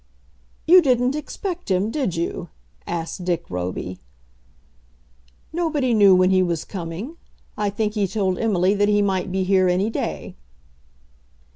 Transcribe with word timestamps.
"You 0.65 0.81
didn't 0.81 1.13
expect 1.13 1.69
him, 1.69 1.91
did 1.91 2.15
you?" 2.15 2.49
asked 2.87 3.23
Dick 3.23 3.45
Roby. 3.51 3.99
"Nobody 5.53 5.93
knew 5.93 6.15
when 6.15 6.31
he 6.31 6.41
was 6.41 6.65
coming. 6.65 7.17
I 7.55 7.69
think 7.69 7.93
he 7.93 8.07
told 8.07 8.39
Emily 8.39 8.73
that 8.73 8.89
he 8.89 9.03
might 9.03 9.31
be 9.31 9.43
here 9.43 9.67
any 9.69 9.91
day." 9.91 10.33